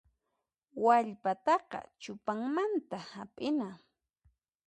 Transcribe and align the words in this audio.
Wallpataqa 0.83 1.79
chupanmanta 2.01 2.97
hap'ina. 3.11 3.69